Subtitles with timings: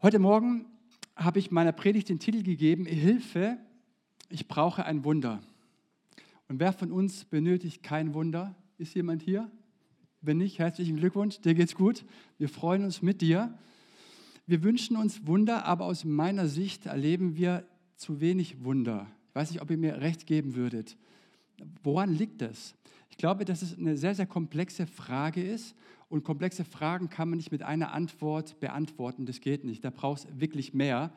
[0.00, 0.66] Heute Morgen
[1.16, 3.58] habe ich meiner Predigt den Titel gegeben, Hilfe,
[4.28, 5.40] ich brauche ein Wunder.
[6.46, 8.54] Und wer von uns benötigt kein Wunder?
[8.76, 9.50] Ist jemand hier?
[10.20, 12.04] Wenn nicht, herzlichen Glückwunsch, dir geht's gut.
[12.38, 13.58] Wir freuen uns mit dir.
[14.46, 19.08] Wir wünschen uns Wunder, aber aus meiner Sicht erleben wir zu wenig Wunder.
[19.30, 20.96] Ich weiß nicht, ob ihr mir recht geben würdet.
[21.82, 22.76] Woran liegt das?
[23.18, 25.74] Ich glaube, dass es eine sehr, sehr komplexe Frage ist
[26.08, 29.26] und komplexe Fragen kann man nicht mit einer Antwort beantworten.
[29.26, 29.84] Das geht nicht.
[29.84, 31.12] Da braucht es wirklich mehr.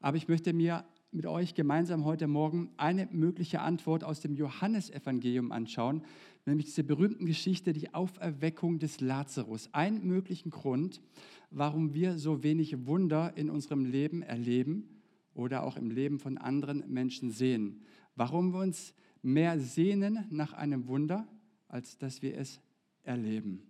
[0.00, 5.52] Aber ich möchte mir mit euch gemeinsam heute Morgen eine mögliche Antwort aus dem Johannesevangelium
[5.52, 6.04] anschauen,
[6.46, 9.68] nämlich diese berühmten Geschichte, die Auferweckung des Lazarus.
[9.74, 11.02] Einen möglichen Grund,
[11.50, 14.88] warum wir so wenig Wunder in unserem Leben erleben
[15.34, 17.82] oder auch im Leben von anderen Menschen sehen.
[18.16, 21.28] Warum wir uns mehr sehnen nach einem Wunder,
[21.72, 22.60] als dass wir es
[23.02, 23.62] erleben.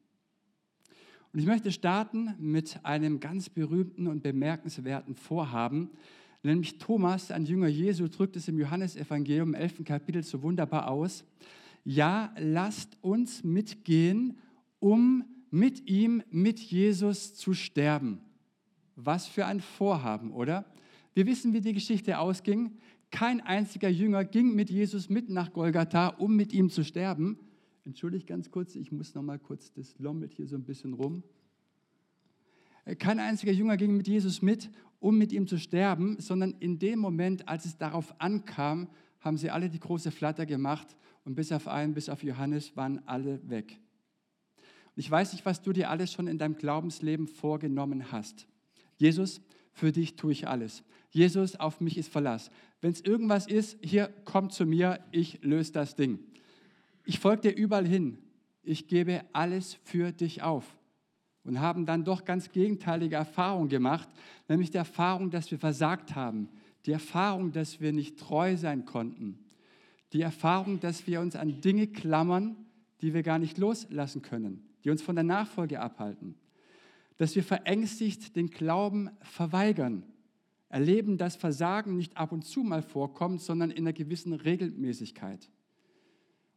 [1.32, 5.90] Und ich möchte starten mit einem ganz berühmten und bemerkenswerten Vorhaben,
[6.42, 9.84] nämlich Thomas, ein Jünger Jesu, drückt es im Johannesevangelium im 11.
[9.84, 11.24] Kapitel so wunderbar aus.
[11.84, 14.36] Ja, lasst uns mitgehen,
[14.78, 18.20] um mit ihm, mit Jesus zu sterben.
[18.96, 20.66] Was für ein Vorhaben, oder?
[21.14, 22.72] Wir wissen, wie die Geschichte ausging.
[23.10, 27.38] Kein einziger Jünger ging mit Jesus mit nach Golgatha, um mit ihm zu sterben,
[27.84, 31.24] Entschuldigt ganz kurz, ich muss noch mal kurz, das lommelt hier so ein bisschen rum.
[32.84, 36.78] Äh, kein einziger Jünger ging mit Jesus mit, um mit ihm zu sterben, sondern in
[36.78, 38.88] dem Moment, als es darauf ankam,
[39.18, 43.06] haben sie alle die große Flatter gemacht und bis auf einen, bis auf Johannes, waren
[43.06, 43.80] alle weg.
[44.94, 48.46] Ich weiß nicht, was du dir alles schon in deinem Glaubensleben vorgenommen hast.
[48.96, 49.40] Jesus,
[49.72, 50.84] für dich tue ich alles.
[51.10, 52.50] Jesus, auf mich ist Verlass.
[52.80, 56.20] Wenn es irgendwas ist, hier, komm zu mir, ich löse das Ding
[57.04, 58.18] ich folge dir überall hin,
[58.62, 60.64] ich gebe alles für dich auf.
[61.44, 64.08] Und haben dann doch ganz gegenteilige Erfahrungen gemacht,
[64.48, 66.48] nämlich die Erfahrung, dass wir versagt haben,
[66.86, 69.40] die Erfahrung, dass wir nicht treu sein konnten,
[70.12, 72.56] die Erfahrung, dass wir uns an Dinge klammern,
[73.00, 76.36] die wir gar nicht loslassen können, die uns von der Nachfolge abhalten,
[77.16, 80.04] dass wir verängstigt den Glauben verweigern,
[80.68, 85.50] erleben, dass Versagen nicht ab und zu mal vorkommt, sondern in einer gewissen Regelmäßigkeit.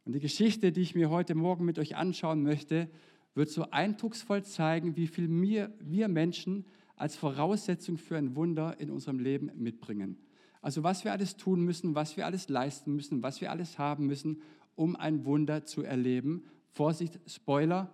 [0.06, 2.88] Und die Geschichte, die ich mir heute Morgen mit euch anschauen möchte,
[3.34, 8.90] wird so eindrucksvoll zeigen, wie viel wir, wir Menschen als Voraussetzung für ein Wunder in
[8.90, 10.16] unserem Leben mitbringen.
[10.62, 14.06] Also was wir alles tun müssen, was wir alles leisten müssen, was wir alles haben
[14.06, 14.42] müssen,
[14.76, 16.44] um ein Wunder zu erleben.
[16.70, 17.92] Vorsicht, Spoiler,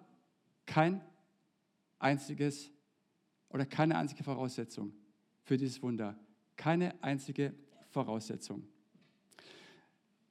[0.66, 1.00] kein
[1.98, 2.70] einziges
[3.48, 4.92] oder keine einzige Voraussetzung
[5.44, 6.18] für dieses Wunder.
[6.56, 7.54] Keine einzige
[7.88, 8.64] Voraussetzung.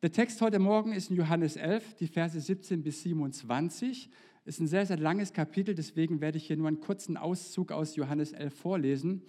[0.02, 4.10] Der Text heute Morgen ist in Johannes 11, die Verse 17 bis 27.
[4.46, 7.96] Ist ein sehr, sehr langes Kapitel, deswegen werde ich hier nur einen kurzen Auszug aus
[7.96, 9.22] Johannes 11 vorlesen,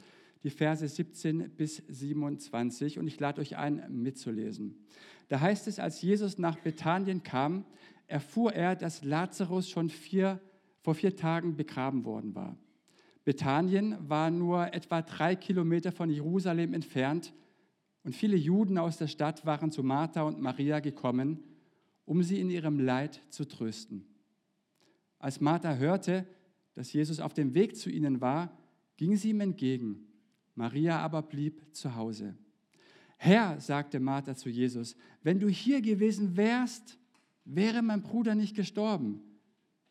[0.43, 2.99] die Verse 17 bis 27.
[2.99, 4.87] Und ich lade euch ein, mitzulesen.
[5.29, 7.67] Da heißt es, als Jesus nach Bethanien kam,
[8.07, 10.41] erfuhr er, dass Lazarus schon vier,
[10.81, 12.57] vor vier Tagen begraben worden war.
[13.27, 17.35] Bethanien war nur etwa drei Kilometer von Jerusalem entfernt
[18.05, 21.43] und viele Juden aus der Stadt waren zu Martha und Maria gekommen,
[22.05, 24.05] um sie in ihrem Leid zu trösten.
[25.19, 26.27] Als Martha hörte,
[26.75, 28.57] dass Jesus auf dem Weg zu ihnen war,
[28.97, 30.07] ging sie ihm entgegen.
[30.55, 32.37] Maria aber blieb zu Hause.
[33.19, 36.99] Herr, sagte Martha zu Jesus, wenn du hier gewesen wärst,
[37.45, 39.23] wäre mein Bruder nicht gestorben.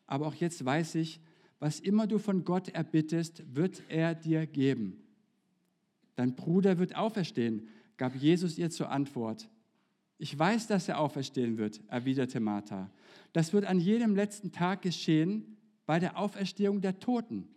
[0.06, 1.20] Aber auch jetzt weiß ich,
[1.58, 5.02] was immer du von Gott erbittest, wird er dir geben.
[6.14, 9.48] Dein Bruder wird auferstehen gab Jesus ihr zur Antwort,
[10.18, 12.90] ich weiß, dass er auferstehen wird, erwiderte Martha.
[13.32, 17.48] Das wird an jedem letzten Tag geschehen bei der Auferstehung der Toten.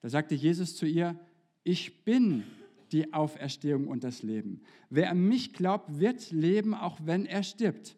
[0.00, 1.18] Da sagte Jesus zu ihr,
[1.64, 2.44] ich bin
[2.92, 4.62] die Auferstehung und das Leben.
[4.88, 7.96] Wer an mich glaubt, wird leben, auch wenn er stirbt.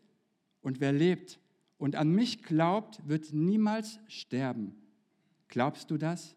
[0.62, 1.38] Und wer lebt
[1.78, 4.74] und an mich glaubt, wird niemals sterben.
[5.48, 6.34] Glaubst du das?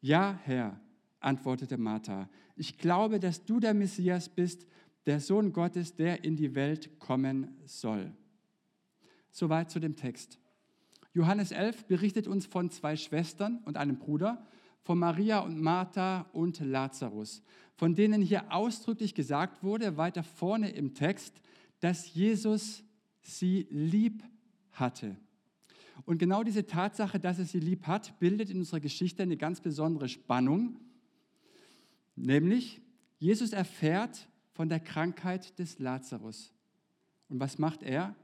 [0.00, 0.80] Ja, Herr,
[1.20, 4.66] antwortete Martha, ich glaube, dass du der Messias bist,
[5.06, 8.12] der Sohn Gottes, der in die Welt kommen soll.
[9.30, 10.38] Soweit zu dem Text.
[11.14, 14.46] Johannes 11 berichtet uns von zwei Schwestern und einem Bruder,
[14.82, 17.42] von Maria und Martha und Lazarus,
[17.74, 21.40] von denen hier ausdrücklich gesagt wurde, weiter vorne im Text,
[21.80, 22.82] dass Jesus
[23.20, 24.22] sie lieb
[24.72, 25.16] hatte.
[26.04, 29.60] Und genau diese Tatsache, dass er sie lieb hat, bildet in unserer Geschichte eine ganz
[29.60, 30.80] besondere Spannung
[32.20, 32.80] Nämlich,
[33.18, 36.52] Jesus erfährt von der Krankheit des Lazarus.
[37.28, 38.16] Und was macht er?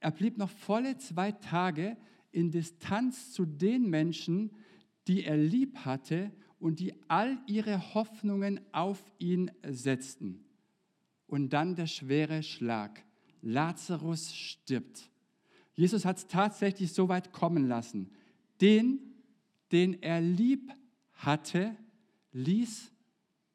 [0.00, 1.96] Er blieb noch volle zwei Tage
[2.32, 4.50] in Distanz zu den Menschen,
[5.06, 10.44] die er lieb hatte und die all ihre Hoffnungen auf ihn setzten.
[11.26, 13.04] Und dann der schwere Schlag.
[13.42, 15.10] Lazarus stirbt.
[15.74, 18.10] Jesus hat es tatsächlich so weit kommen lassen.
[18.60, 18.98] Den,
[19.70, 20.72] den er lieb
[21.12, 21.76] hatte,
[22.32, 22.90] ließ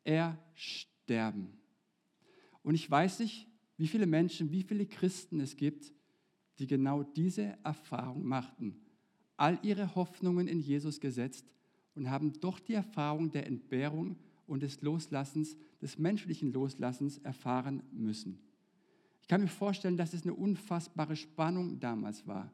[0.03, 1.57] er sterben.
[2.63, 5.93] Und ich weiß nicht, wie viele Menschen, wie viele Christen es gibt,
[6.59, 8.79] die genau diese Erfahrung machten.
[9.37, 11.45] All ihre Hoffnungen in Jesus gesetzt
[11.95, 18.39] und haben doch die Erfahrung der Entbehrung und des Loslassens, des menschlichen Loslassens erfahren müssen.
[19.21, 22.51] Ich kann mir vorstellen, dass es eine unfassbare Spannung damals war,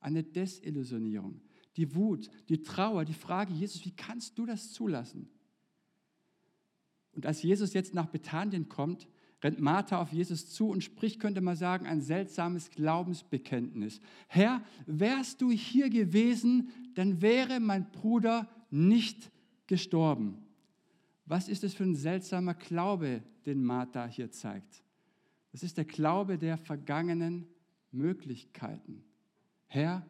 [0.00, 1.40] eine Desillusionierung,
[1.76, 5.28] die Wut, die Trauer, die Frage, Jesus, wie kannst du das zulassen?
[7.20, 9.06] Und als Jesus jetzt nach Bethanien kommt,
[9.44, 14.00] rennt Martha auf Jesus zu und spricht, könnte man sagen, ein seltsames Glaubensbekenntnis.
[14.26, 19.30] Herr, wärst du hier gewesen, dann wäre mein Bruder nicht
[19.66, 20.38] gestorben.
[21.26, 24.82] Was ist es für ein seltsamer Glaube, den Martha hier zeigt?
[25.52, 27.46] Das ist der Glaube der vergangenen
[27.92, 29.04] Möglichkeiten.
[29.66, 30.06] Herr,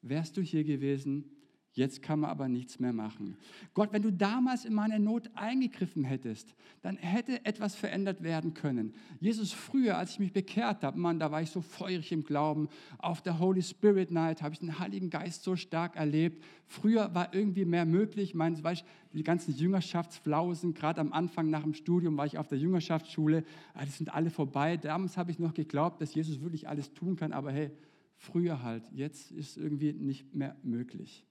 [0.00, 1.24] wärst du hier gewesen,
[1.74, 3.38] Jetzt kann man aber nichts mehr machen.
[3.72, 8.92] Gott, wenn du damals in meine Not eingegriffen hättest, dann hätte etwas verändert werden können.
[9.20, 12.68] Jesus, früher, als ich mich bekehrt habe, Mann, da war ich so feurig im Glauben.
[12.98, 16.44] Auf der Holy Spirit Night habe ich den Heiligen Geist so stark erlebt.
[16.66, 18.34] Früher war irgendwie mehr möglich.
[18.34, 18.84] Mein, weißt,
[19.14, 23.44] die ganzen Jüngerschaftsflausen, gerade am Anfang nach dem Studium war ich auf der Jüngerschaftsschule.
[23.72, 24.76] Ah, die sind alle vorbei.
[24.76, 27.32] Damals habe ich noch geglaubt, dass Jesus wirklich alles tun kann.
[27.32, 27.70] Aber hey,
[28.18, 28.84] früher halt.
[28.92, 31.24] Jetzt ist irgendwie nicht mehr möglich.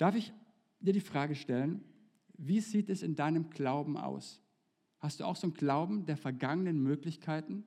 [0.00, 0.32] Darf ich
[0.80, 1.84] dir die Frage stellen,
[2.38, 4.40] wie sieht es in deinem Glauben aus?
[4.98, 7.64] Hast du auch so einen Glauben der vergangenen Möglichkeiten?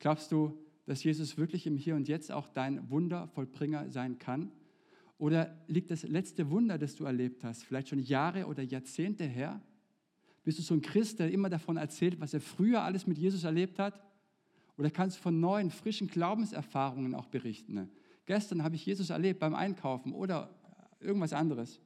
[0.00, 4.50] Glaubst du, dass Jesus wirklich im Hier und Jetzt auch dein Wundervollbringer sein kann?
[5.16, 9.62] Oder liegt das letzte Wunder, das du erlebt hast, vielleicht schon Jahre oder Jahrzehnte her?
[10.42, 13.44] Bist du so ein Christ, der immer davon erzählt, was er früher alles mit Jesus
[13.44, 14.02] erlebt hat?
[14.76, 17.88] Oder kannst du von neuen, frischen Glaubenserfahrungen auch berichten?
[18.26, 20.58] Gestern habe ich Jesus erlebt beim Einkaufen oder
[21.02, 21.80] irgendwas anderes.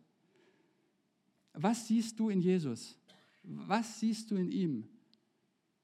[1.52, 2.98] Was siehst du in Jesus?
[3.42, 4.88] Was siehst du in ihm?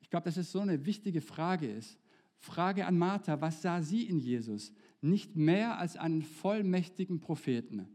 [0.00, 1.98] Ich glaube, dass es so eine wichtige Frage ist.
[2.36, 4.72] Frage an Martha, was sah sie in Jesus?
[5.00, 7.88] Nicht mehr als einen vollmächtigen Propheten.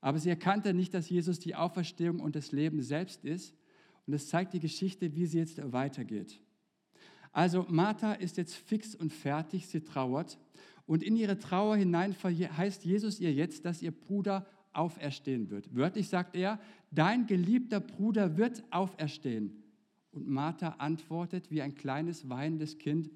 [0.00, 3.54] Aber sie erkannte nicht, dass Jesus die Auferstehung und das Leben selbst ist.
[4.06, 6.40] Und es zeigt die Geschichte, wie sie jetzt weitergeht.
[7.32, 10.38] Also Martha ist jetzt fix und fertig, sie trauert.
[10.90, 15.72] Und in ihre Trauer hinein heißt Jesus ihr jetzt, dass ihr Bruder auferstehen wird.
[15.72, 16.58] Wörtlich sagt er,
[16.90, 19.62] dein geliebter Bruder wird auferstehen.
[20.10, 23.08] Und Martha antwortet wie ein kleines weinendes Kind,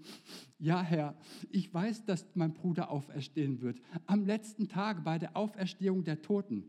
[0.60, 1.16] ja Herr,
[1.50, 6.62] ich weiß, dass mein Bruder auferstehen wird, am letzten Tag bei der Auferstehung der Toten.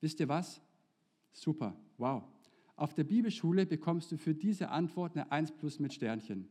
[0.00, 0.62] Wisst ihr was?
[1.32, 2.24] Super, wow.
[2.76, 6.48] Auf der Bibelschule bekommst du für diese Antwort eine 1 plus mit Sternchen.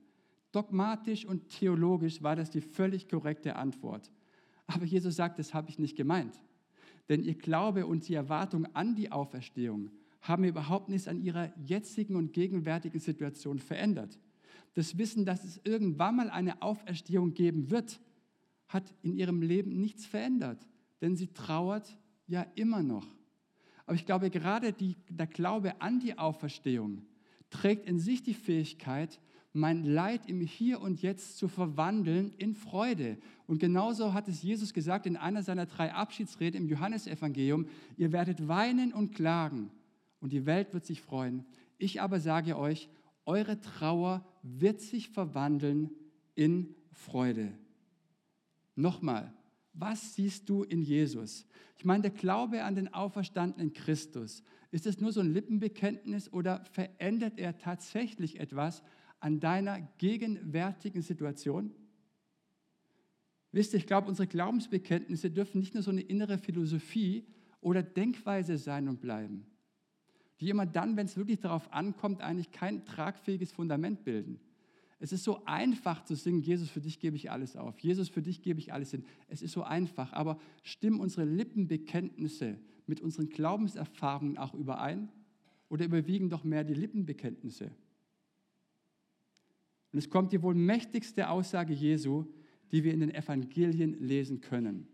[0.52, 4.12] Dogmatisch und theologisch war das die völlig korrekte Antwort.
[4.68, 6.42] Aber Jesus sagt, das habe ich nicht gemeint.
[7.10, 12.16] Denn ihr Glaube und die Erwartung an die Auferstehung haben überhaupt nichts an ihrer jetzigen
[12.16, 14.20] und gegenwärtigen Situation verändert.
[14.74, 18.00] Das Wissen, dass es irgendwann mal eine Auferstehung geben wird,
[18.68, 20.66] hat in ihrem Leben nichts verändert.
[21.02, 23.08] Denn sie trauert ja immer noch.
[23.86, 27.02] Aber ich glaube, gerade die, der Glaube an die Auferstehung
[27.50, 29.20] trägt in sich die Fähigkeit,
[29.54, 33.18] mein Leid im Hier und Jetzt zu verwandeln in Freude.
[33.48, 37.68] Und genauso hat es Jesus gesagt in einer seiner drei Abschiedsreden im Johannesevangelium,
[37.98, 39.72] ihr werdet weinen und klagen
[40.20, 41.46] und die Welt wird sich freuen.
[41.78, 42.90] Ich aber sage euch,
[43.26, 45.92] eure Trauer wird sich verwandeln
[46.36, 47.52] in Freude.
[48.76, 49.34] Nochmal,
[49.74, 51.46] was siehst du in Jesus?
[51.78, 56.64] Ich meine, der Glaube an den auferstandenen Christus, ist es nur so ein Lippenbekenntnis oder
[56.66, 58.84] verändert er tatsächlich etwas
[59.22, 61.74] an deiner gegenwärtigen Situation?
[63.54, 67.26] Wisst ihr, ich glaube, unsere Glaubensbekenntnisse dürfen nicht nur so eine innere Philosophie
[67.62, 69.46] oder Denkweise sein und bleiben,
[70.40, 74.40] die immer dann, wenn es wirklich darauf ankommt, eigentlich kein tragfähiges Fundament bilden.
[75.00, 77.80] Es ist so einfach zu singen, Jesus, für dich gebe ich alles auf.
[77.80, 79.04] Jesus, für dich gebe ich alles hin.
[79.28, 85.10] Es ist so einfach, aber stimmen unsere Lippenbekenntnisse mit unseren Glaubenserfahrungen auch überein?
[85.70, 87.72] Oder überwiegen doch mehr die Lippenbekenntnisse?
[89.92, 92.26] Und es kommt die wohl mächtigste Aussage Jesu,
[92.72, 94.88] die wir in den Evangelien lesen können.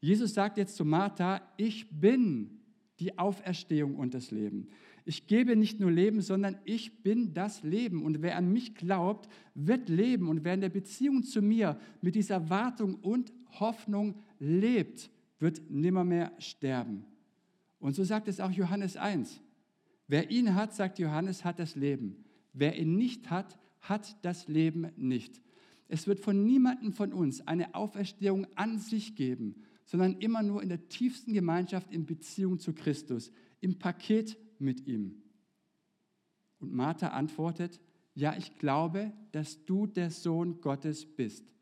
[0.00, 2.58] Jesus sagt jetzt zu Martha, ich bin
[2.98, 4.68] die Auferstehung und das Leben.
[5.04, 8.04] Ich gebe nicht nur Leben, sondern ich bin das Leben.
[8.04, 10.28] Und wer an mich glaubt, wird leben.
[10.28, 16.32] Und wer in der Beziehung zu mir mit dieser Erwartung und Hoffnung lebt, wird nimmermehr
[16.38, 17.04] sterben.
[17.80, 19.40] Und so sagt es auch Johannes 1.
[20.06, 22.24] Wer ihn hat, sagt Johannes, hat das Leben.
[22.52, 25.40] Wer ihn nicht hat, hat das Leben nicht.
[25.88, 30.70] Es wird von niemandem von uns eine Auferstehung an sich geben, sondern immer nur in
[30.70, 35.22] der tiefsten Gemeinschaft in Beziehung zu Christus, im Paket mit ihm.
[36.60, 37.80] Und Martha antwortet,
[38.14, 41.52] ja, ich glaube, dass du der Sohn Gottes bist.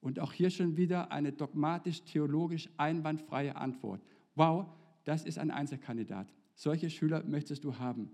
[0.00, 4.00] Und auch hier schon wieder eine dogmatisch-theologisch einwandfreie Antwort.
[4.34, 4.66] Wow,
[5.04, 6.32] das ist ein Einzelkandidat.
[6.54, 8.10] Solche Schüler möchtest du haben.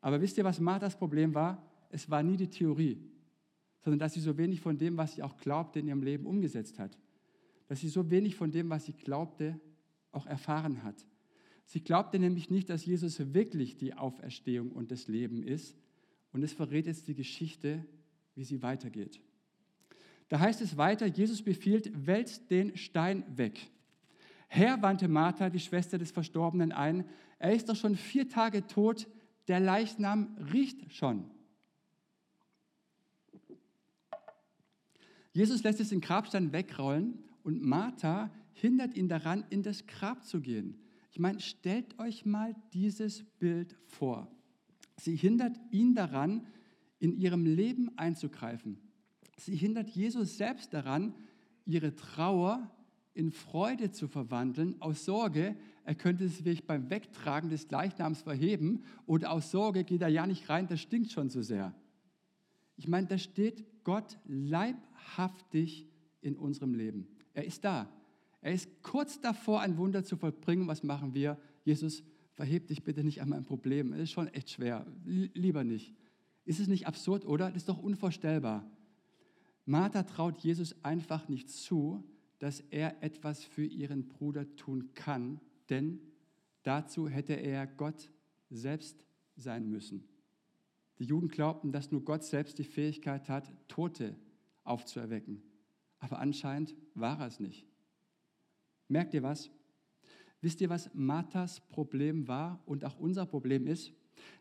[0.00, 1.62] Aber wisst ihr, was Marthas Problem war?
[1.92, 2.98] Es war nie die Theorie,
[3.82, 6.78] sondern dass sie so wenig von dem, was sie auch glaubte, in ihrem Leben umgesetzt
[6.78, 6.98] hat.
[7.68, 9.60] Dass sie so wenig von dem, was sie glaubte,
[10.10, 11.06] auch erfahren hat.
[11.66, 15.76] Sie glaubte nämlich nicht, dass Jesus wirklich die Auferstehung und das Leben ist.
[16.32, 17.84] Und es verrät jetzt die Geschichte,
[18.34, 19.20] wie sie weitergeht.
[20.28, 23.70] Da heißt es weiter, Jesus befiehlt, wälzt den Stein weg.
[24.48, 27.04] Herr, wandte Martha, die Schwester des Verstorbenen, ein,
[27.38, 29.08] er ist doch schon vier Tage tot,
[29.48, 31.24] der Leichnam riecht schon.
[35.32, 40.40] Jesus lässt es den Grabstein wegrollen und Martha hindert ihn daran, in das Grab zu
[40.40, 40.78] gehen.
[41.10, 44.30] Ich meine, stellt euch mal dieses Bild vor.
[44.96, 46.46] Sie hindert ihn daran,
[46.98, 48.78] in ihrem Leben einzugreifen.
[49.36, 51.14] Sie hindert Jesus selbst daran,
[51.64, 52.70] ihre Trauer
[53.14, 59.32] in Freude zu verwandeln, aus Sorge, er könnte sich beim Wegtragen des Leichnams verheben oder
[59.32, 61.74] aus Sorge geht er ja nicht rein, das stinkt schon so sehr.
[62.76, 64.18] Ich meine, da steht Gott
[65.02, 65.86] leibhaftig
[66.20, 67.06] in unserem Leben.
[67.34, 67.88] Er ist da.
[68.40, 70.66] Er ist kurz davor, ein Wunder zu vollbringen.
[70.66, 71.38] Was machen wir?
[71.64, 73.92] Jesus, verheb dich bitte nicht an mein Problem.
[73.92, 74.86] Das ist schon echt schwer.
[75.04, 75.94] Lieber nicht.
[76.44, 77.48] Ist es nicht absurd, oder?
[77.48, 78.68] Das ist doch unvorstellbar.
[79.64, 82.04] Martha traut Jesus einfach nicht zu,
[82.40, 85.40] dass er etwas für ihren Bruder tun kann,
[85.70, 86.00] denn
[86.64, 88.10] dazu hätte er Gott
[88.50, 89.04] selbst
[89.36, 90.08] sein müssen.
[90.98, 94.16] Die Juden glaubten, dass nur Gott selbst die Fähigkeit hat, Tote
[94.64, 95.42] aufzuerwecken.
[95.98, 97.66] Aber anscheinend war er es nicht.
[98.88, 99.50] Merkt ihr was?
[100.40, 103.92] Wisst ihr, was Marthas Problem war und auch unser Problem ist?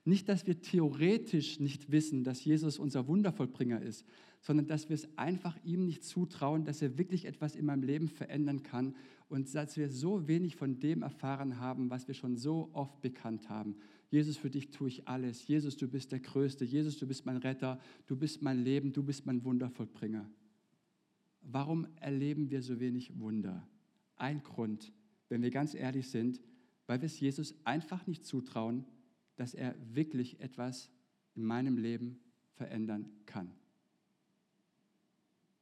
[0.03, 4.05] Nicht, dass wir theoretisch nicht wissen, dass Jesus unser Wundervollbringer ist,
[4.41, 8.07] sondern dass wir es einfach ihm nicht zutrauen, dass er wirklich etwas in meinem Leben
[8.07, 8.95] verändern kann
[9.29, 13.49] und dass wir so wenig von dem erfahren haben, was wir schon so oft bekannt
[13.49, 13.77] haben.
[14.11, 15.47] Jesus, für dich tue ich alles.
[15.47, 16.65] Jesus, du bist der Größte.
[16.65, 17.79] Jesus, du bist mein Retter.
[18.07, 18.91] Du bist mein Leben.
[18.91, 20.29] Du bist mein Wundervollbringer.
[21.41, 23.65] Warum erleben wir so wenig Wunder?
[24.17, 24.91] Ein Grund,
[25.29, 26.41] wenn wir ganz ehrlich sind,
[26.87, 28.85] weil wir es Jesus einfach nicht zutrauen,
[29.37, 30.91] dass er wirklich etwas
[31.33, 32.19] in meinem Leben
[32.55, 33.49] verändern kann.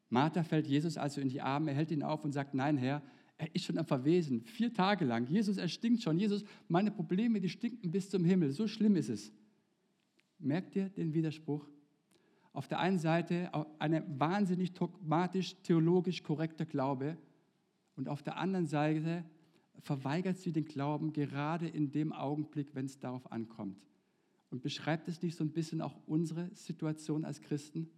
[0.10, 3.04] Martha fällt Jesus also in die Arme, er hält ihn auf und sagt, nein Herr,
[3.40, 5.26] er ist schon am Verwesen, vier Tage lang.
[5.26, 6.20] Jesus, er stinkt schon.
[6.20, 8.52] Jesus, meine Probleme, die stinken bis zum Himmel.
[8.52, 9.32] So schlimm ist es.
[10.40, 11.66] Merkt ihr den Widerspruch?
[12.52, 17.18] Auf der einen Seite eine wahnsinnig dogmatisch, theologisch korrekter Glaube
[17.96, 19.24] und auf der anderen Seite
[19.80, 23.80] verweigert sie den Glauben gerade in dem Augenblick, wenn es darauf ankommt.
[24.50, 27.90] Und beschreibt es nicht so ein bisschen auch unsere Situation als Christen?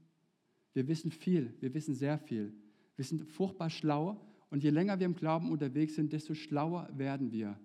[0.74, 2.53] Wir wissen viel, wir wissen sehr viel.
[2.95, 4.21] Wir sind furchtbar schlau
[4.51, 7.58] und je länger wir im Glauben unterwegs sind, desto schlauer werden wir.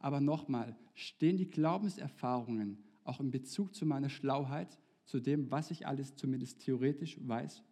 [0.00, 5.86] Aber nochmal, stehen die Glaubenserfahrungen auch in Bezug zu meiner Schlauheit, zu dem, was ich
[5.86, 7.62] alles zumindest theoretisch weiß?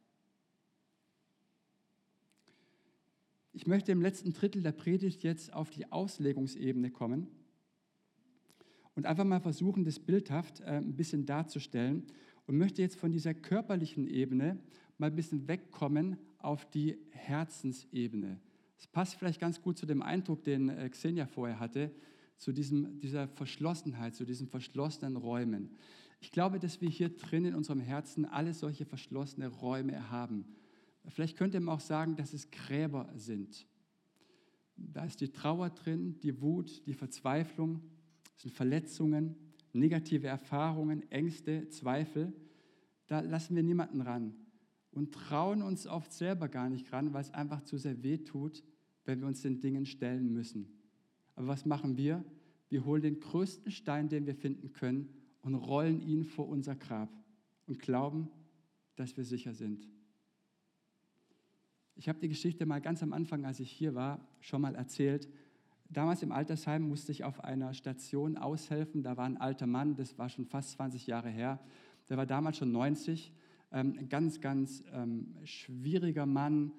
[3.53, 7.27] Ich möchte im letzten Drittel der Predigt jetzt auf die Auslegungsebene kommen
[8.95, 12.07] und einfach mal versuchen, das bildhaft äh, ein bisschen darzustellen
[12.47, 14.61] und möchte jetzt von dieser körperlichen Ebene
[14.99, 18.41] mal ein bisschen wegkommen auf die Herzensebene.
[18.83, 21.91] Das passt vielleicht ganz gut zu dem Eindruck, den äh, Xenia vorher hatte,
[22.37, 25.71] zu diesem, dieser Verschlossenheit, zu diesen verschlossenen Räumen.
[26.21, 30.45] Ich glaube, dass wir hier drin in unserem Herzen alle solche verschlossene Räume haben
[31.09, 33.67] Vielleicht könnte man auch sagen, dass es Gräber sind.
[34.77, 37.81] Da ist die Trauer drin, die Wut, die Verzweiflung,
[38.37, 39.37] es sind Verletzungen,
[39.73, 42.33] negative Erfahrungen, Ängste, Zweifel.
[43.07, 44.35] Da lassen wir niemanden ran
[44.91, 48.63] und trauen uns oft selber gar nicht ran, weil es einfach zu sehr weh tut,
[49.05, 50.69] wenn wir uns den Dingen stellen müssen.
[51.35, 52.25] Aber was machen wir?
[52.69, 55.09] Wir holen den größten Stein, den wir finden können,
[55.43, 57.11] und rollen ihn vor unser Grab
[57.67, 58.31] und glauben,
[58.97, 59.89] dass wir sicher sind.
[61.97, 65.29] Ich habe die Geschichte mal ganz am Anfang, als ich hier war, schon mal erzählt.
[65.89, 69.03] Damals im Altersheim musste ich auf einer Station aushelfen.
[69.03, 71.61] Da war ein alter Mann, das war schon fast 20 Jahre her.
[72.09, 73.33] Der war damals schon 90.
[73.73, 76.73] Ähm, ein ganz, ganz ähm, schwieriger Mann,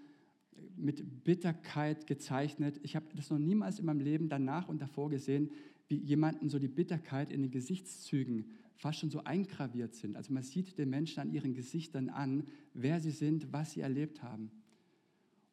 [0.76, 2.80] mit Bitterkeit gezeichnet.
[2.84, 5.52] Ich habe das noch niemals in meinem Leben danach und davor gesehen,
[5.88, 8.46] wie jemanden so die Bitterkeit in den Gesichtszügen
[8.76, 10.16] fast schon so eingraviert sind.
[10.16, 12.44] Also man sieht den Menschen an ihren Gesichtern an,
[12.74, 14.52] wer sie sind, was sie erlebt haben.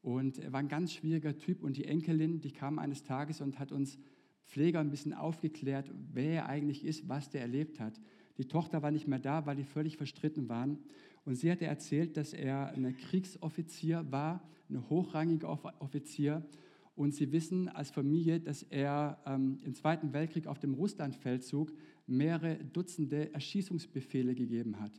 [0.02, 3.58] Und er war ein ganz schwieriger Typ und die Enkelin, die kam eines Tages und
[3.58, 3.98] hat uns
[4.46, 8.00] Pfleger ein bisschen aufgeklärt, wer er eigentlich ist, was der erlebt hat.
[8.38, 10.78] Die Tochter war nicht mehr da, weil die völlig verstritten waren.
[11.24, 15.48] Und sie hatte erzählt, dass er ein Kriegsoffizier war, ein hochrangiger
[15.80, 16.46] Offizier.
[16.94, 21.72] Und sie wissen als Familie, dass er ähm, im Zweiten Weltkrieg auf dem Russlandfeldzug
[22.06, 24.92] mehrere Dutzende Erschießungsbefehle gegeben hat.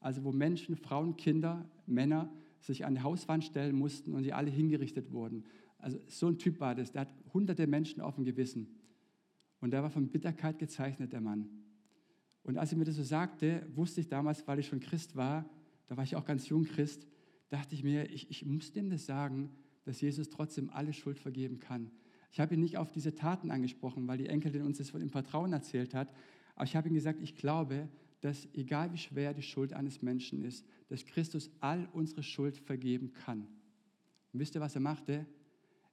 [0.00, 4.50] Also wo Menschen, Frauen, Kinder, Männer sich an die Hauswand stellen mussten und die alle
[4.50, 5.44] hingerichtet wurden.
[5.78, 6.92] Also so ein Typ war das.
[6.92, 8.68] Der hat hunderte Menschen auf dem Gewissen.
[9.60, 11.48] Und der war von Bitterkeit gezeichnet, der Mann.
[12.42, 15.48] Und als er mir das so sagte, wusste ich damals, weil ich schon Christ war,
[15.88, 17.06] da war ich auch ganz jung Christ,
[17.48, 19.50] dachte ich mir, ich, ich muss dem das sagen,
[19.84, 21.90] dass Jesus trotzdem alle Schuld vergeben kann.
[22.30, 25.10] Ich habe ihn nicht auf diese Taten angesprochen, weil die Enkelin uns das von dem
[25.10, 26.12] Vertrauen erzählt hat,
[26.54, 27.88] aber ich habe ihm gesagt, ich glaube,
[28.20, 33.12] dass egal wie schwer die Schuld eines Menschen ist, dass Christus all unsere Schuld vergeben
[33.12, 33.46] kann.
[34.32, 35.24] Und wisst ihr, was er machte?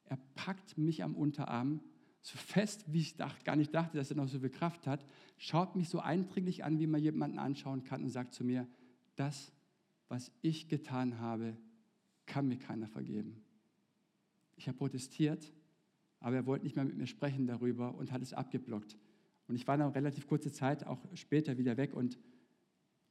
[0.05, 1.81] Er packt mich am Unterarm,
[2.21, 5.05] so fest, wie ich dacht, gar nicht dachte, dass er noch so viel Kraft hat,
[5.37, 8.67] schaut mich so eindringlich an, wie man jemanden anschauen kann und sagt zu mir,
[9.15, 9.51] das,
[10.07, 11.57] was ich getan habe,
[12.25, 13.43] kann mir keiner vergeben.
[14.55, 15.51] Ich habe protestiert,
[16.19, 18.97] aber er wollte nicht mehr mit mir sprechen darüber und hat es abgeblockt.
[19.47, 22.17] Und ich war dann relativ kurze Zeit auch später wieder weg und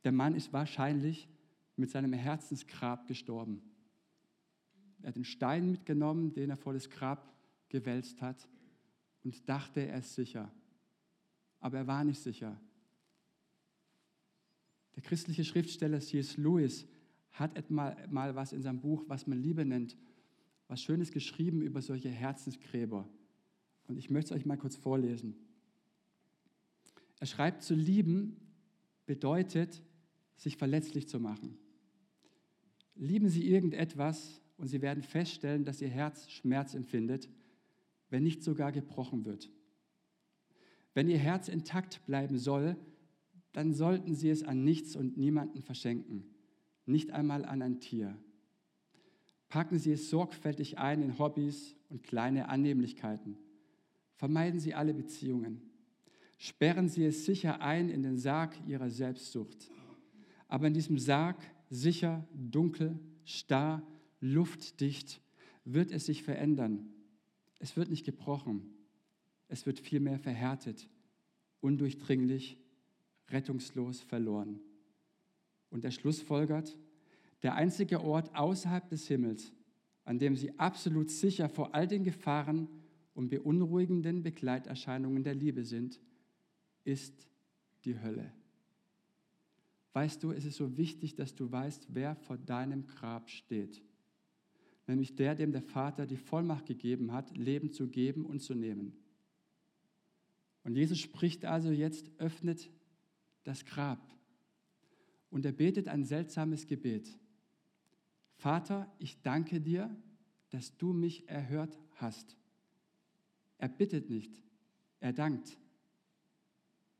[0.03, 1.29] der Mann ist wahrscheinlich
[1.77, 3.63] mit seinem Herzensgrab gestorben.
[5.03, 7.33] Er hat den Stein mitgenommen, den er vor das Grab
[7.69, 8.49] gewälzt hat
[9.23, 10.51] und dachte, er ist sicher.
[11.61, 12.61] Aber er war nicht sicher.
[14.97, 16.37] Der christliche Schriftsteller C.S.
[16.37, 16.87] Lewis
[17.33, 19.97] hat mal, mal was in seinem Buch, was man Liebe nennt,
[20.69, 23.09] was Schönes geschrieben über solche Herzensgräber.
[23.87, 25.37] Und ich möchte es euch mal kurz vorlesen.
[27.21, 28.37] Er schreibt, zu lieben
[29.07, 29.83] bedeutet,
[30.37, 31.59] sich verletzlich zu machen.
[32.95, 37.29] Lieben Sie irgendetwas und Sie werden feststellen, dass Ihr Herz Schmerz empfindet,
[38.11, 39.51] wenn nicht sogar gebrochen wird.
[40.95, 42.77] Wenn Ihr Herz intakt bleiben soll,
[43.55, 46.25] dann sollten Sie es an nichts und niemanden verschenken,
[46.87, 48.19] nicht einmal an ein Tier.
[49.49, 53.38] Packen Sie es sorgfältig ein in Hobbys und kleine Annehmlichkeiten.
[54.17, 55.62] Vermeiden Sie alle Beziehungen.
[56.37, 59.71] Sperren Sie es sicher ein in den Sarg Ihrer Selbstsucht.
[60.49, 61.37] Aber in diesem Sarg,
[61.71, 63.87] sicher, dunkel, starr,
[64.21, 65.21] luftdicht,
[65.64, 66.88] wird es sich verändern.
[67.61, 68.75] Es wird nicht gebrochen.
[69.47, 70.88] Es wird vielmehr verhärtet,
[71.61, 72.59] undurchdringlich,
[73.29, 74.61] rettungslos verloren.
[75.71, 76.79] Und er schlussfolgert,
[77.43, 79.53] der einzige Ort außerhalb des Himmels,
[80.05, 82.69] an dem sie absolut sicher vor all den Gefahren
[83.15, 86.01] und beunruhigenden Begleiterscheinungen der Liebe sind,
[86.85, 87.29] ist
[87.85, 88.33] die Hölle.
[89.93, 93.83] Weißt du, es ist so wichtig, dass du weißt, wer vor deinem Grab steht.
[94.87, 98.93] Nämlich der, dem der Vater die Vollmacht gegeben hat, Leben zu geben und zu nehmen.
[100.65, 102.71] Und Jesus spricht also jetzt, öffnet
[103.44, 104.12] das Grab.
[105.30, 107.18] Und er betet ein seltsames Gebet.
[108.37, 109.94] Vater, ich danke dir,
[110.50, 112.37] dass du mich erhört hast.
[113.59, 114.42] Er bittet nicht,
[115.00, 115.59] er dankt.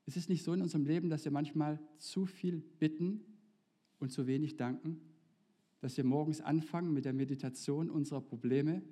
[0.07, 3.25] Ist es nicht so in unserem Leben, dass wir manchmal zu viel bitten
[3.99, 5.01] und zu wenig danken?
[5.81, 8.83] Dass wir morgens anfangen mit der Meditation unserer Probleme,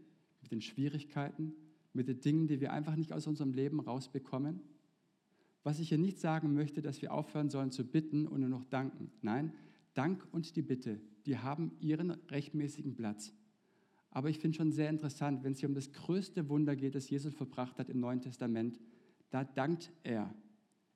[0.41, 1.55] mit den Schwierigkeiten,
[1.93, 4.61] mit den Dingen, die wir einfach nicht aus unserem Leben rausbekommen?
[5.63, 8.65] Was ich hier nicht sagen möchte, dass wir aufhören sollen zu bitten und nur noch
[8.65, 9.11] danken.
[9.23, 9.53] Nein,
[9.95, 13.33] Dank und die Bitte, die haben ihren rechtmäßigen Platz.
[14.11, 17.09] Aber ich finde schon sehr interessant, wenn es hier um das größte Wunder geht, das
[17.09, 18.81] Jesus verbracht hat im Neuen Testament,
[19.31, 20.35] da dankt er.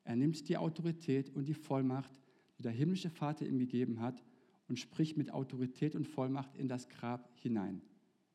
[0.04, 2.10] Er nimmt die Autorität und die Vollmacht,
[2.58, 4.22] die der himmlische Vater ihm gegeben hat,
[4.68, 7.80] und spricht mit Autorität und Vollmacht in das Grab hinein.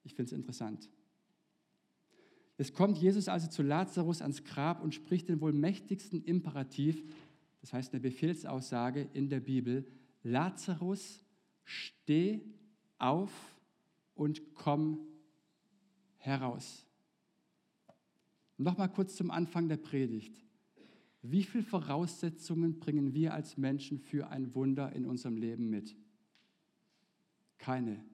[0.03, 0.89] Ich finde es interessant.
[2.61, 7.03] Es kommt Jesus also zu Lazarus ans Grab und spricht den wohl mächtigsten Imperativ,
[7.59, 9.83] das heißt eine Befehlsaussage in der Bibel,
[10.21, 11.25] Lazarus,
[11.63, 12.39] steh
[12.99, 13.31] auf
[14.13, 14.99] und komm
[16.17, 16.85] heraus.
[18.59, 20.45] Nochmal kurz zum Anfang der Predigt.
[21.23, 25.95] Wie viele Voraussetzungen bringen wir als Menschen für ein Wunder in unserem Leben mit?
[27.57, 28.05] Keine.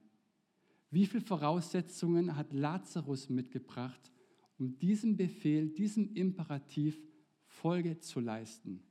[0.90, 4.10] Wie viele Voraussetzungen hat Lazarus mitgebracht,
[4.58, 7.00] um diesem Befehl, diesem Imperativ
[7.46, 8.82] Folge zu leisten?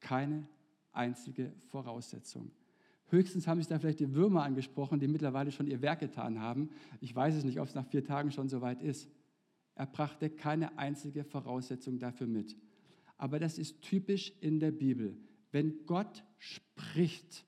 [0.00, 0.48] Keine
[0.92, 2.50] einzige Voraussetzung.
[3.08, 6.70] Höchstens haben sich da vielleicht die Würmer angesprochen, die mittlerweile schon ihr Werk getan haben.
[7.00, 9.08] Ich weiß es nicht, ob es nach vier Tagen schon soweit ist.
[9.74, 12.56] Er brachte keine einzige Voraussetzung dafür mit.
[13.18, 15.16] Aber das ist typisch in der Bibel.
[15.50, 17.46] Wenn Gott spricht,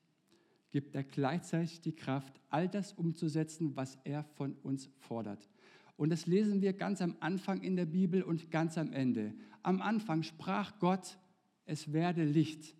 [0.71, 5.49] gibt er gleichzeitig die Kraft, all das umzusetzen, was er von uns fordert.
[5.97, 9.33] Und das lesen wir ganz am Anfang in der Bibel und ganz am Ende.
[9.63, 11.17] Am Anfang sprach Gott,
[11.65, 12.75] es werde Licht.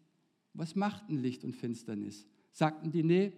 [0.54, 2.28] Was machten Licht und Finsternis?
[2.52, 3.34] Sagten die, nee,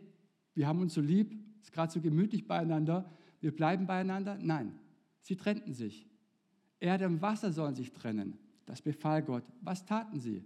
[0.53, 4.37] wir haben uns so lieb, ist gerade so gemütlich beieinander, wir bleiben beieinander?
[4.41, 4.79] Nein,
[5.21, 6.07] sie trennten sich.
[6.79, 8.37] Erde und Wasser sollen sich trennen.
[8.65, 9.43] Das befahl Gott.
[9.61, 10.43] Was taten sie?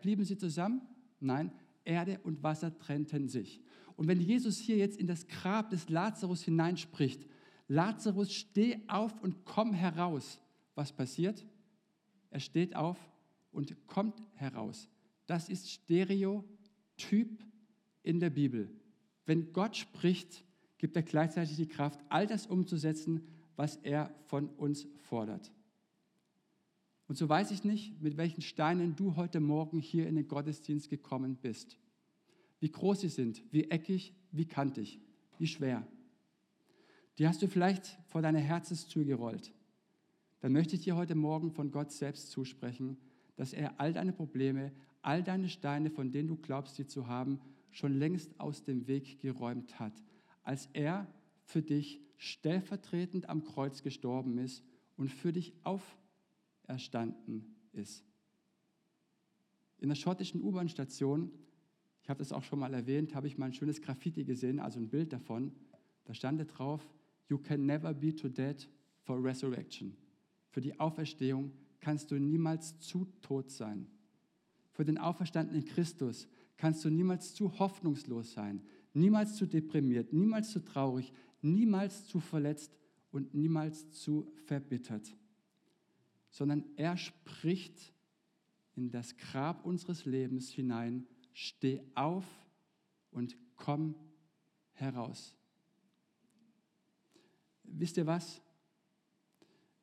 [0.00, 0.82] Blieben sie zusammen?
[1.20, 1.52] Nein,
[1.84, 3.60] Erde und Wasser trennten sich.
[3.96, 7.26] Und wenn Jesus hier jetzt in das Grab des Lazarus hineinspricht,
[7.68, 10.40] Lazarus, steh auf und komm heraus.
[10.74, 11.44] Was passiert?
[12.30, 12.98] Er steht auf
[13.52, 14.88] und kommt heraus.
[15.26, 17.44] Das ist Stereotyp
[18.02, 18.70] in der Bibel.
[19.26, 20.44] Wenn Gott spricht,
[20.78, 25.52] gibt er gleichzeitig die Kraft, all das umzusetzen, was er von uns fordert.
[27.06, 30.88] Und so weiß ich nicht, mit welchen Steinen du heute Morgen hier in den Gottesdienst
[30.88, 31.78] gekommen bist.
[32.58, 34.98] Wie groß sie sind, wie eckig, wie kantig,
[35.38, 35.86] wie schwer.
[37.22, 39.52] Die hast du vielleicht vor deine Herzenstür gerollt.
[40.40, 42.96] Dann möchte ich dir heute Morgen von Gott selbst zusprechen,
[43.36, 47.38] dass er all deine Probleme, all deine Steine, von denen du glaubst, sie zu haben,
[47.70, 49.92] schon längst aus dem Weg geräumt hat,
[50.42, 51.06] als er
[51.44, 54.64] für dich stellvertretend am Kreuz gestorben ist
[54.96, 58.04] und für dich auferstanden ist.
[59.78, 61.30] In der schottischen U-Bahn-Station,
[62.02, 64.80] ich habe das auch schon mal erwähnt, habe ich mal ein schönes Graffiti gesehen, also
[64.80, 65.52] ein Bild davon.
[66.04, 66.84] Da stand drauf,
[67.32, 68.62] You can never be too dead
[69.04, 69.96] for resurrection.
[70.50, 73.86] Für die Auferstehung kannst du niemals zu tot sein.
[74.72, 78.60] Für den auferstandenen Christus kannst du niemals zu hoffnungslos sein,
[78.92, 82.76] niemals zu deprimiert, niemals zu traurig, niemals zu verletzt
[83.12, 85.16] und niemals zu verbittert,
[86.28, 87.94] sondern er spricht
[88.76, 92.26] in das Grab unseres Lebens hinein, steh auf
[93.10, 93.94] und komm
[94.72, 95.34] heraus.
[97.72, 98.40] Wisst ihr was?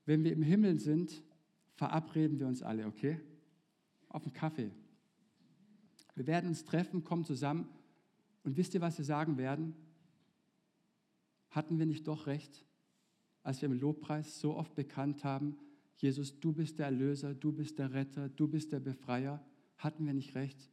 [0.05, 1.23] Wenn wir im Himmel sind,
[1.75, 3.19] verabreden wir uns alle, okay?
[4.07, 4.71] Auf einen Kaffee.
[6.15, 7.67] Wir werden uns treffen, kommen zusammen
[8.43, 9.75] und wisst ihr, was wir sagen werden?
[11.49, 12.65] Hatten wir nicht doch recht,
[13.43, 15.57] als wir im Lobpreis so oft bekannt haben,
[15.97, 19.43] Jesus, du bist der Erlöser, du bist der Retter, du bist der Befreier?
[19.77, 20.69] Hatten wir nicht recht?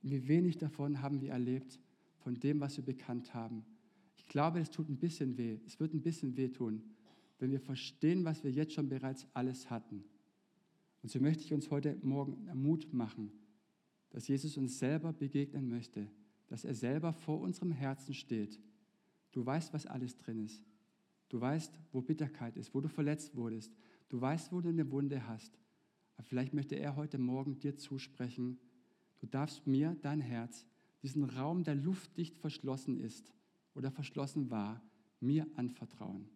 [0.00, 1.78] Wie wenig davon haben wir erlebt,
[2.16, 3.66] von dem, was wir bekannt haben.
[4.26, 5.60] Ich glaube, es tut ein bisschen weh.
[5.66, 6.82] Es wird ein bisschen weh tun,
[7.38, 10.02] wenn wir verstehen, was wir jetzt schon bereits alles hatten.
[11.00, 13.30] Und so möchte ich uns heute Morgen Mut machen,
[14.10, 16.10] dass Jesus uns selber begegnen möchte,
[16.48, 18.58] dass er selber vor unserem Herzen steht.
[19.30, 20.64] Du weißt, was alles drin ist.
[21.28, 23.72] Du weißt, wo Bitterkeit ist, wo du verletzt wurdest.
[24.08, 25.56] Du weißt, wo du eine Wunde hast.
[26.16, 28.58] Aber vielleicht möchte er heute Morgen dir zusprechen,
[29.20, 30.66] du darfst mir dein Herz,
[31.02, 33.32] diesen Raum, der luftdicht verschlossen ist
[33.76, 34.82] oder verschlossen war,
[35.20, 36.28] mir anvertrauen.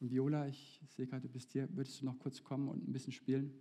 [0.00, 2.92] Und Viola, ich sehe gerade, du bist hier, würdest du noch kurz kommen und ein
[2.92, 3.52] bisschen spielen?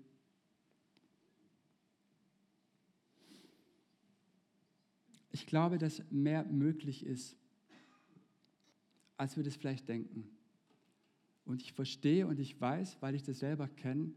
[5.32, 7.38] Ich glaube, dass mehr möglich ist,
[9.18, 10.30] als wir das vielleicht denken.
[11.46, 14.12] Und ich verstehe und ich weiß, weil ich das selber kenne,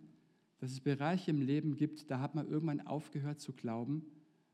[0.58, 4.04] dass es Bereiche im Leben gibt, da hat man irgendwann aufgehört zu glauben,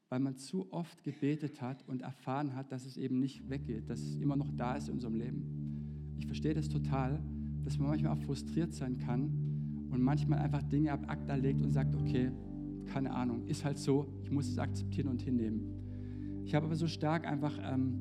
[0.09, 4.01] weil man zu oft gebetet hat und erfahren hat, dass es eben nicht weggeht, dass
[4.01, 6.14] es immer noch da ist in unserem Leben.
[6.19, 7.21] Ich verstehe das total,
[7.64, 11.73] dass man manchmal auch frustriert sein kann und manchmal einfach Dinge ab ACTA legt und
[11.73, 12.31] sagt, okay,
[12.87, 16.42] keine Ahnung, ist halt so, ich muss es akzeptieren und hinnehmen.
[16.45, 17.99] Ich habe aber so stark einfach ähm,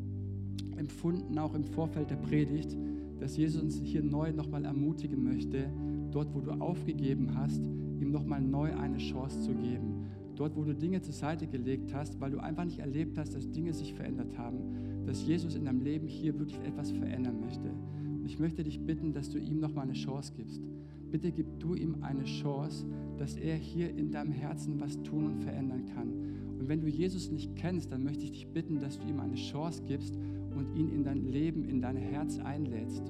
[0.77, 2.77] empfunden, auch im Vorfeld der Predigt,
[3.19, 5.71] dass Jesus uns hier neu nochmal ermutigen möchte,
[6.11, 9.94] dort, wo du aufgegeben hast, ihm nochmal neu eine Chance zu geben.
[10.35, 13.51] Dort, wo du Dinge zur Seite gelegt hast, weil du einfach nicht erlebt hast, dass
[13.51, 17.69] Dinge sich verändert haben, dass Jesus in deinem Leben hier wirklich etwas verändern möchte.
[17.69, 20.61] Und ich möchte dich bitten, dass du ihm nochmal eine Chance gibst.
[21.11, 22.85] Bitte gib du ihm eine Chance,
[23.17, 26.09] dass er hier in deinem Herzen was tun und verändern kann.
[26.59, 29.35] Und wenn du Jesus nicht kennst, dann möchte ich dich bitten, dass du ihm eine
[29.35, 30.17] Chance gibst
[30.55, 33.03] und ihn in dein Leben, in dein Herz einlädst.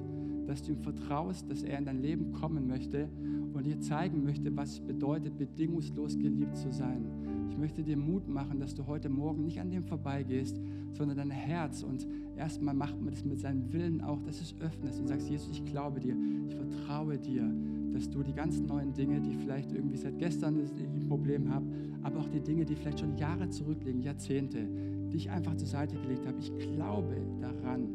[0.46, 3.08] Dass du ihm vertraust, dass er in dein Leben kommen möchte
[3.56, 7.06] und dir zeigen möchte, was es bedeutet, bedingungslos geliebt zu sein.
[7.50, 10.60] Ich möchte dir Mut machen, dass du heute Morgen nicht an dem vorbeigehst,
[10.92, 15.00] sondern dein Herz und erstmal macht man das mit seinem Willen auch, dass es öffnest
[15.00, 16.16] und sagst, Jesus, ich glaube dir,
[16.46, 17.50] ich vertraue dir,
[17.92, 21.70] dass du die ganz neuen Dinge, die vielleicht irgendwie seit gestern ein Problem haben,
[22.02, 24.68] aber auch die Dinge, die vielleicht schon Jahre zurückliegen, Jahrzehnte,
[25.10, 26.38] dich einfach zur Seite gelegt habe.
[26.38, 27.88] Ich glaube daran,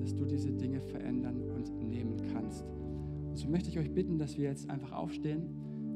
[0.00, 2.64] dass du diese Dinge verändern und nehmen kannst.
[3.38, 5.42] So möchte ich euch bitten, dass wir jetzt einfach aufstehen.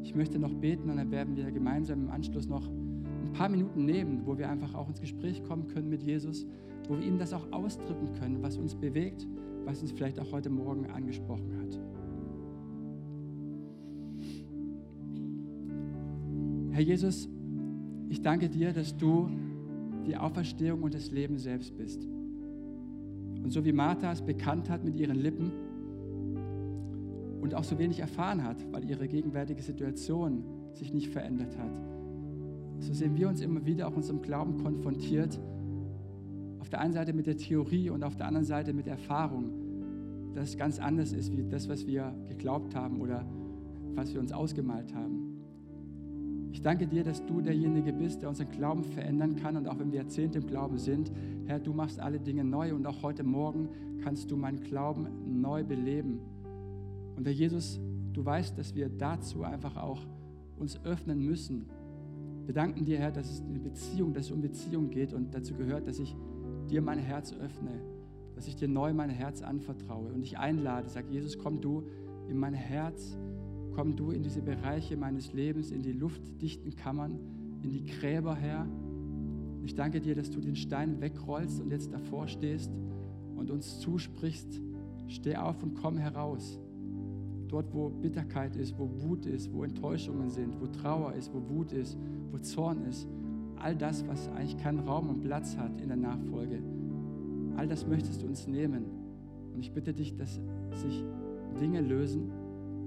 [0.04, 3.84] Ich möchte noch beten und dann werden wir gemeinsam im Anschluss noch ein paar Minuten
[3.84, 6.46] nehmen, wo wir einfach auch ins Gespräch kommen können mit Jesus,
[6.86, 9.26] wo wir ihm das auch ausdrücken können, was uns bewegt,
[9.64, 11.80] was uns vielleicht auch heute Morgen angesprochen hat.
[16.70, 17.28] Herr Jesus,
[18.08, 19.28] ich danke dir, dass du
[20.06, 22.06] die Auferstehung und das Leben selbst bist.
[23.42, 25.50] Und so wie Martha es bekannt hat mit ihren Lippen
[27.42, 31.72] und auch so wenig erfahren hat, weil ihre gegenwärtige Situation sich nicht verändert hat,
[32.78, 35.38] so sehen wir uns immer wieder auch unserem Glauben konfrontiert.
[36.58, 40.50] Auf der einen Seite mit der Theorie und auf der anderen Seite mit Erfahrung, dass
[40.50, 43.24] es ganz anders ist wie das, was wir geglaubt haben oder
[43.94, 45.32] was wir uns ausgemalt haben.
[46.52, 49.56] Ich danke dir, dass du derjenige bist, der unseren Glauben verändern kann.
[49.56, 51.10] Und auch wenn wir Jahrzehnte im Glauben sind,
[51.46, 52.74] Herr, du machst alle Dinge neu.
[52.74, 53.68] Und auch heute Morgen
[54.02, 56.20] kannst du meinen Glauben neu beleben.
[57.16, 57.80] Und Herr Jesus,
[58.12, 60.00] du weißt, dass wir dazu einfach auch
[60.58, 61.66] uns öffnen müssen.
[62.44, 65.54] Wir danken dir, Herr, dass es eine Beziehung, dass es um Beziehung geht und dazu
[65.54, 66.14] gehört, dass ich
[66.70, 67.70] dir mein Herz öffne,
[68.34, 70.88] dass ich dir neu mein Herz anvertraue und dich einlade.
[70.88, 71.84] Sag, Jesus, komm du
[72.28, 73.16] in mein Herz
[73.74, 77.18] Komm du in diese Bereiche meines Lebens, in die luftdichten Kammern,
[77.62, 78.66] in die Gräber, Herr.
[79.64, 82.70] Ich danke dir, dass du den Stein wegrollst und jetzt davor stehst
[83.34, 84.60] und uns zusprichst,
[85.06, 86.58] steh auf und komm heraus.
[87.52, 91.72] Dort, wo Bitterkeit ist, wo Wut ist, wo Enttäuschungen sind, wo Trauer ist, wo Wut
[91.72, 91.98] ist,
[92.30, 93.06] wo Zorn ist,
[93.56, 96.62] all das, was eigentlich keinen Raum und Platz hat in der Nachfolge,
[97.54, 98.86] all das möchtest du uns nehmen.
[99.52, 100.40] Und ich bitte dich, dass
[100.76, 101.04] sich
[101.60, 102.30] Dinge lösen,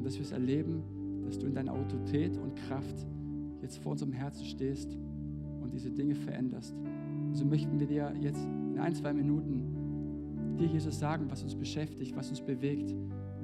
[0.03, 0.81] dass wir es erleben,
[1.23, 3.05] dass du in deiner Autorität und Kraft
[3.61, 4.97] jetzt vor unserem Herzen stehst
[5.61, 6.75] und diese Dinge veränderst.
[7.33, 12.15] So möchten wir dir jetzt in ein, zwei Minuten dir, Jesus, sagen, was uns beschäftigt,
[12.15, 12.95] was uns bewegt,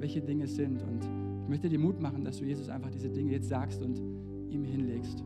[0.02, 0.82] welche Dinge sind.
[0.82, 1.04] Und
[1.44, 3.98] ich möchte dir Mut machen, dass du Jesus einfach diese Dinge jetzt sagst und
[4.50, 5.22] ihm hinlegst.